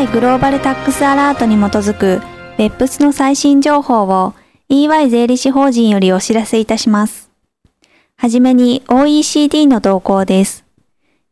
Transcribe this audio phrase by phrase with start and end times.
[0.00, 2.22] EY グローバルタックスアラートに基づく
[2.56, 4.32] 別府の最新情報を
[4.70, 7.30] EY 税理士法人よりお知らせいたします。
[8.16, 10.64] はじめに OECD の動向です。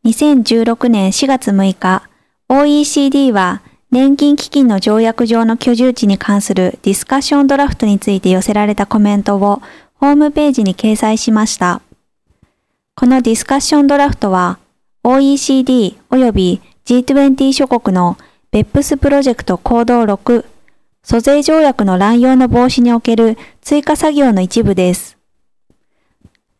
[0.05, 2.03] 2016年4月6日、
[2.47, 9.63] OECD は年金基金の条約上の居住地に関するディスカッションドラフトについて寄せられたコメントを
[9.95, 11.81] ホームページに掲載しました。
[12.95, 14.59] このディスカッションドラフトは
[15.03, 18.15] OECD 及び G20 諸国の
[18.51, 20.43] BEPS プロジェクト行動6
[21.03, 25.17] 租税条約の乱用の防止における追加作業の一部です。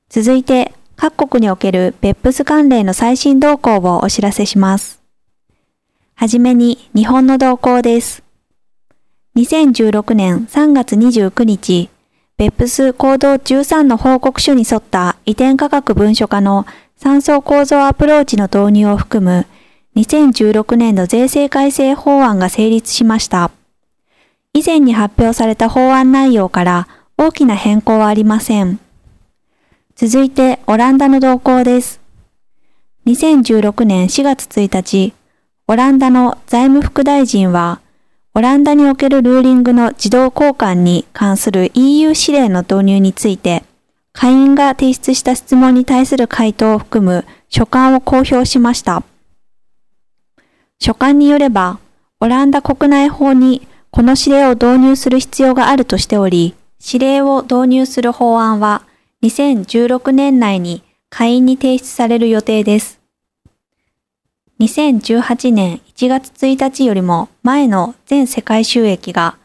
[0.07, 5.01] 続いて、各国における BEPS 関連の最新動向をお知らせします。
[6.13, 8.21] はじめに日本の動向です。
[9.35, 11.89] 2016年3月29日、
[12.37, 16.67] BEPS 行動13の報告書に沿った移転価格文書化の
[16.97, 19.47] 三層構造アプローチの導入を含む
[19.95, 23.51] 2016年度税制改正法案が成立しました。
[24.53, 26.87] 以前に発表された法案内容から
[27.17, 28.79] 大きな変更はありません。
[29.95, 31.99] 続いてオランダの動向です。
[33.05, 35.13] 2016年4月1日、
[35.67, 37.81] オランダの財務副大臣は、
[38.33, 43.63] オランダにおけるルーリングの自動交換に関する EU 指令の導入について、
[44.13, 49.03] 会員が提出した質問に対する回答を含む書簡を公表しました。
[50.81, 51.79] 書簡によれば、
[52.21, 58.83] オランダ国内法にこの指令を導入する必要があるとしており、指令を導入する法案は
[59.21, 62.99] 2016年内に会員に提出される予定です。
[64.61, 69.37] 2018年1月1日よりも前の全世界収益が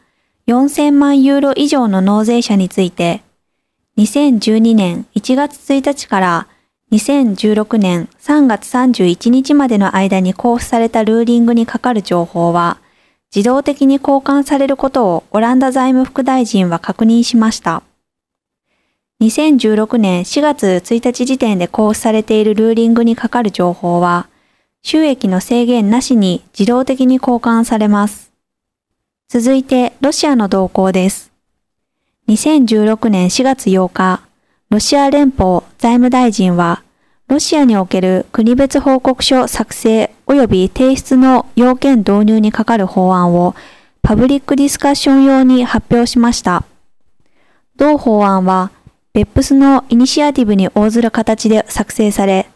[0.47, 3.21] 4000万ユーロ以上の納税者について、
[3.97, 6.47] 2012年1月1日から
[6.95, 12.77] 2016年3月31日までの間に交付されたルーリングにかかる情報は、
[13.35, 17.83] 自動的に交換されることをオランダ財務副大臣は確認しました。
[19.19, 24.29] 2016年4月1日時点で交付されているルーリングにかかる情報は、
[24.81, 28.31] 収益の制限なしに自動的に交換されます。
[29.27, 31.33] 続いて、ロシアの動向です。
[32.29, 34.21] 2016年4月8日、
[34.69, 36.84] ロシア連邦財務大臣は、
[37.27, 43.55] ロシアにおける国別報告書作成及び提出の要件導入にかかる法案を
[44.03, 46.63] パブリックディスカッション用に発表しました。
[47.75, 48.71] 同法案は、
[49.13, 52.47] 別府スのイニシアティブに応ずる形で作成され、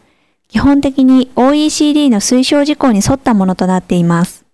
[0.46, 4.44] 基本的に OECD の推奨事項に沿ったものとなっています。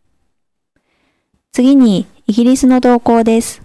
[1.53, 3.61] 次に、イギリスの動向です。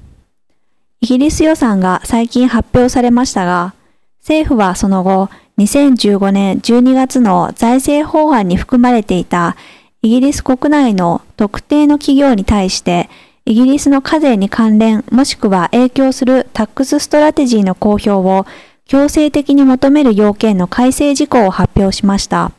[1.00, 3.73] イギリス予算が最近発表されましたが、
[4.19, 5.29] 政府はその後、
[5.61, 9.55] 2015年12月の財政法案に含まれていた
[10.01, 13.09] イギリス国内の特定の企業に対して
[13.45, 18.45] イギリスの課税に関連もしくは影響する tax strategy の公表を
[18.85, 22.51] 強制的に求める要件の改正事項を発表しました。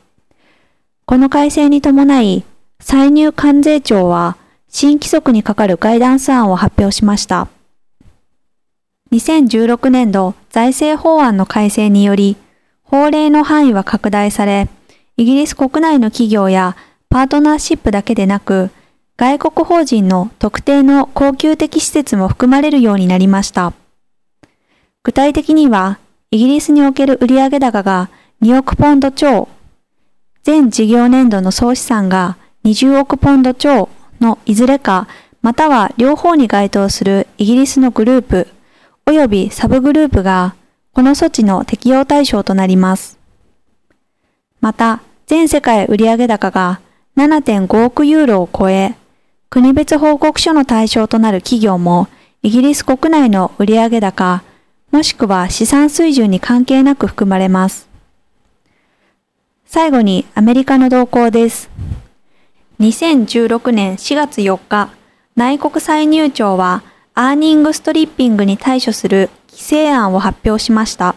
[1.04, 2.44] この改正に伴い、
[2.80, 4.36] 歳入関税庁は
[4.68, 7.48] 新規則にかかるガイダンス案を発表しました。
[9.12, 12.36] 2016年度財政法案の改正により、
[12.92, 14.68] 法令の範囲は拡大され、
[15.16, 16.76] イギリス国内の企業や
[17.08, 18.68] パートナーシップだけでなく、
[19.16, 23.72] 外国法人の特定の恒久的施設も含まれるようになりました。
[25.04, 26.00] 具体的には、
[26.30, 28.10] イギリスにおける売上高が
[28.42, 29.48] 2億ポンド超、
[30.42, 32.36] 全事業年度の総資産が
[32.66, 33.88] 20億ポンド超
[34.20, 35.08] のいずれか、
[35.40, 38.48] または両方に該当するイギリスのグループ、
[39.06, 40.54] 及びサブグループが
[40.94, 43.18] この措置の適用対象となります。
[44.60, 46.80] また、全世界売上高が
[47.16, 48.94] 7.5億ユーロを超え、
[49.48, 52.08] 国別報告書の対象となる企業も、
[52.42, 54.42] イギリス国内の売上高、
[54.90, 57.88] もしくは資産水準に関係なく含まれます。
[59.64, 61.70] 最後にアメリカの動向です。
[62.80, 64.90] 2016年4月4日、
[65.36, 66.82] 内国歳入庁は
[67.14, 71.14] アーニングストリッピングに対処する規制案を発表しました。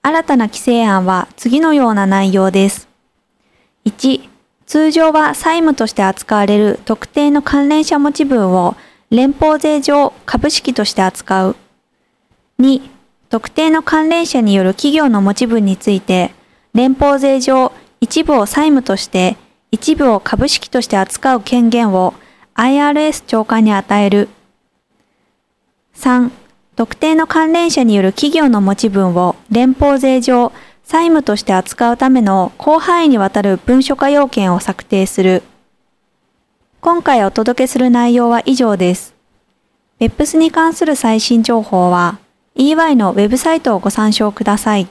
[0.00, 2.88] 新たな規制案は次のような内容です。
[3.84, 4.28] 1、
[4.66, 8.76] 通常は債務として扱われる特定の関連者持ち分を
[9.10, 11.56] 連邦税上株式として扱う。
[12.58, 12.80] 2、
[13.28, 16.32] 特定の関連者による企業の持ち分について、
[16.74, 19.36] 連邦税上一部を債務として
[19.70, 22.14] 一部を株式として扱う権限を
[22.54, 24.28] IRS 長官に与える。
[25.96, 26.30] 3、
[26.82, 30.50] 特定の関連者による企業の持ち分を連邦税上
[30.82, 35.44] 債務として扱うための広範囲にわたる文書化要件を策定する。
[36.80, 39.14] 今回お届けする内容は以上です。
[40.00, 42.18] BEPS に関する最新情報は
[42.56, 44.88] EY のウェブサイトをご参照ください。